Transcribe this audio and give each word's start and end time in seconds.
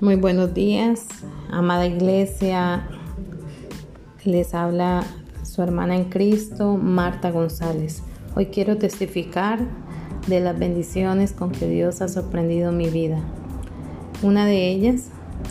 Muy 0.00 0.14
buenos 0.14 0.54
días, 0.54 1.08
amada 1.50 1.86
iglesia. 1.86 2.88
Les 4.24 4.54
habla 4.54 5.04
su 5.42 5.60
hermana 5.60 5.94
en 5.94 6.04
Cristo, 6.04 6.78
Marta 6.78 7.30
González. 7.30 8.02
Hoy 8.34 8.46
quiero 8.46 8.78
testificar 8.78 9.60
de 10.26 10.40
las 10.40 10.58
bendiciones 10.58 11.34
con 11.34 11.52
que 11.52 11.68
Dios 11.68 12.00
ha 12.00 12.08
sorprendido 12.08 12.72
mi 12.72 12.88
vida. 12.88 13.18
Una 14.22 14.46
de 14.46 14.70
ellas 14.70 15.10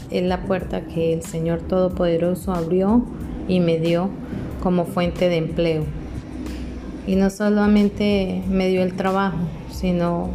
es 0.10 0.24
la 0.24 0.42
puerta 0.42 0.82
que 0.82 1.14
el 1.14 1.22
Señor 1.22 1.60
Todopoderoso 1.60 2.52
abrió 2.52 3.06
y 3.48 3.60
me 3.60 3.78
dio 3.78 4.10
como 4.64 4.86
fuente 4.86 5.30
de 5.30 5.38
empleo. 5.38 5.84
Y 7.06 7.18
no 7.18 7.30
solamente 7.30 8.44
me 8.50 8.68
dio 8.68 8.82
el 8.82 8.96
trabajo, 8.96 9.38
sino 9.72 10.32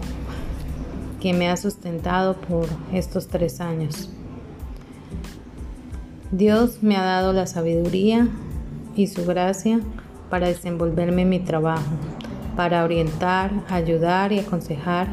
que 1.25 1.33
me 1.33 1.49
ha 1.49 1.57
sustentado 1.57 2.35
por 2.35 2.67
estos 2.93 3.29
tres 3.29 3.63
años. 3.63 4.11
Dios 6.31 6.83
me 6.83 6.99
ha 6.99 7.03
dado 7.03 7.33
la 7.33 7.47
sabiduría 7.47 8.29
y 8.95 9.07
su 9.07 9.25
gracia 9.25 9.81
para 10.29 10.49
desenvolverme 10.49 11.23
en 11.23 11.31
mi 11.31 11.39
trabajo, 11.39 11.95
para 12.57 12.85
orientar, 12.85 13.53
ayudar 13.71 14.33
y 14.33 14.41
aconsejar 14.41 15.09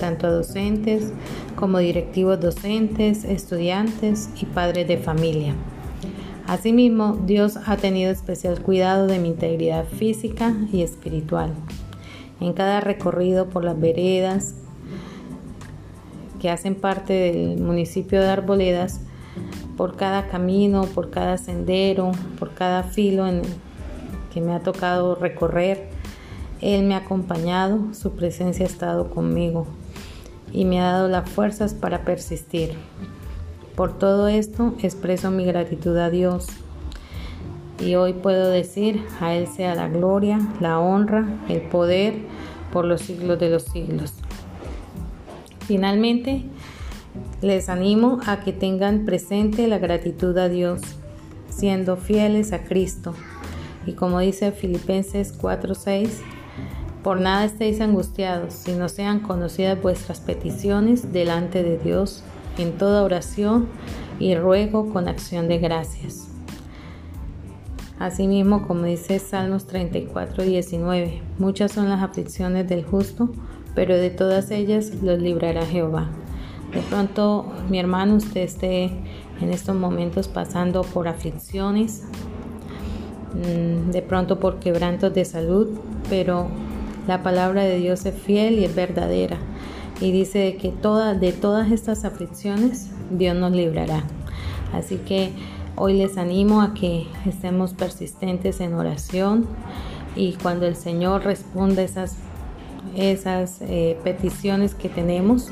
tanto 0.00 0.26
a 0.26 0.30
docentes 0.30 1.12
como 1.54 1.80
directivos 1.80 2.40
docentes, 2.40 3.24
estudiantes 3.24 4.30
y 4.40 4.46
padres 4.46 4.88
de 4.88 4.96
familia. 4.96 5.52
Asimismo, 6.46 7.20
Dios 7.26 7.58
ha 7.66 7.76
tenido 7.76 8.10
especial 8.10 8.62
cuidado 8.62 9.06
de 9.06 9.18
mi 9.18 9.28
integridad 9.28 9.84
física 9.84 10.56
y 10.72 10.80
espiritual. 10.80 11.52
En 12.40 12.54
cada 12.54 12.80
recorrido 12.80 13.50
por 13.50 13.64
las 13.64 13.78
veredas, 13.78 14.54
que 16.42 16.50
hacen 16.50 16.74
parte 16.74 17.12
del 17.12 17.58
municipio 17.58 18.20
de 18.20 18.28
Arboledas, 18.28 19.00
por 19.76 19.94
cada 19.94 20.26
camino, 20.26 20.86
por 20.86 21.10
cada 21.10 21.38
sendero, 21.38 22.10
por 22.36 22.52
cada 22.52 22.82
filo 22.82 23.26
que 24.34 24.40
me 24.40 24.52
ha 24.52 24.58
tocado 24.58 25.14
recorrer. 25.14 25.88
Él 26.60 26.82
me 26.82 26.94
ha 26.94 26.98
acompañado, 26.98 27.94
su 27.94 28.16
presencia 28.16 28.66
ha 28.66 28.68
estado 28.68 29.08
conmigo 29.08 29.68
y 30.52 30.64
me 30.64 30.80
ha 30.80 30.90
dado 30.90 31.06
las 31.06 31.30
fuerzas 31.30 31.74
para 31.74 32.04
persistir. 32.04 32.72
Por 33.76 33.96
todo 33.96 34.26
esto 34.26 34.74
expreso 34.82 35.30
mi 35.30 35.44
gratitud 35.44 35.96
a 35.96 36.10
Dios 36.10 36.48
y 37.78 37.94
hoy 37.94 38.14
puedo 38.14 38.48
decir, 38.50 39.06
a 39.20 39.32
Él 39.34 39.46
sea 39.46 39.76
la 39.76 39.88
gloria, 39.88 40.40
la 40.58 40.80
honra, 40.80 41.24
el 41.48 41.62
poder 41.62 42.14
por 42.72 42.84
los 42.84 43.02
siglos 43.02 43.38
de 43.38 43.48
los 43.48 43.62
siglos. 43.62 44.21
Finalmente, 45.72 46.42
les 47.40 47.70
animo 47.70 48.20
a 48.26 48.40
que 48.40 48.52
tengan 48.52 49.06
presente 49.06 49.66
la 49.68 49.78
gratitud 49.78 50.36
a 50.36 50.50
Dios, 50.50 50.82
siendo 51.48 51.96
fieles 51.96 52.52
a 52.52 52.62
Cristo. 52.64 53.14
Y 53.86 53.94
como 53.94 54.18
dice 54.20 54.52
Filipenses 54.52 55.32
4:6, 55.32 56.20
por 57.02 57.22
nada 57.22 57.46
estéis 57.46 57.80
angustiados, 57.80 58.52
sino 58.52 58.90
sean 58.90 59.20
conocidas 59.20 59.80
vuestras 59.80 60.20
peticiones 60.20 61.10
delante 61.10 61.62
de 61.62 61.78
Dios 61.78 62.22
en 62.58 62.72
toda 62.76 63.02
oración 63.02 63.66
y 64.20 64.34
ruego 64.34 64.92
con 64.92 65.08
acción 65.08 65.48
de 65.48 65.56
gracias. 65.56 66.28
Asimismo, 67.98 68.68
como 68.68 68.82
dice 68.82 69.18
Salmos 69.18 69.66
34:19, 69.66 71.22
muchas 71.38 71.72
son 71.72 71.88
las 71.88 72.02
aflicciones 72.02 72.68
del 72.68 72.84
justo, 72.84 73.30
pero 73.74 73.96
de 73.96 74.10
todas 74.10 74.50
ellas 74.50 74.92
los 75.02 75.18
librará 75.18 75.64
Jehová. 75.66 76.10
De 76.72 76.80
pronto, 76.80 77.52
mi 77.68 77.78
hermano, 77.78 78.16
usted 78.16 78.42
esté 78.42 78.84
en 79.40 79.50
estos 79.50 79.76
momentos 79.76 80.28
pasando 80.28 80.82
por 80.82 81.08
aflicciones, 81.08 82.04
mm, 83.34 83.90
de 83.90 84.02
pronto 84.02 84.38
por 84.40 84.58
quebrantos 84.58 85.12
de 85.12 85.24
salud, 85.24 85.68
pero 86.08 86.48
la 87.06 87.22
palabra 87.22 87.64
de 87.64 87.78
Dios 87.78 88.06
es 88.06 88.14
fiel 88.14 88.58
y 88.58 88.64
es 88.64 88.74
verdadera. 88.74 89.36
Y 90.00 90.12
dice 90.12 90.56
que 90.56 90.70
toda, 90.70 91.14
de 91.14 91.32
todas 91.32 91.70
estas 91.70 92.04
aflicciones 92.04 92.90
Dios 93.10 93.36
nos 93.36 93.52
librará. 93.52 94.04
Así 94.72 94.96
que 94.96 95.32
hoy 95.76 95.94
les 95.94 96.16
animo 96.16 96.62
a 96.62 96.74
que 96.74 97.06
estemos 97.26 97.74
persistentes 97.74 98.60
en 98.60 98.74
oración 98.74 99.46
y 100.16 100.34
cuando 100.34 100.66
el 100.66 100.76
Señor 100.76 101.24
responda 101.24 101.82
esas 101.82 102.16
esas 102.96 103.60
eh, 103.62 103.98
peticiones 104.04 104.74
que 104.74 104.88
tenemos, 104.88 105.48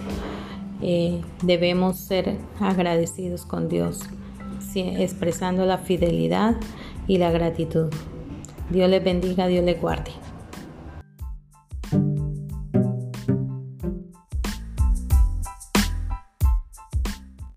eh, 0.83 1.21
debemos 1.43 1.99
ser 1.99 2.37
agradecidos 2.59 3.45
con 3.45 3.69
Dios, 3.69 4.01
expresando 4.75 5.67
la 5.67 5.79
fidelidad 5.79 6.57
y 7.07 7.19
la 7.19 7.31
gratitud. 7.31 7.93
Dios 8.71 8.89
les 8.89 9.03
bendiga, 9.03 9.49
Dios 9.49 9.65
les 9.65 9.81
guarde. 9.81 10.13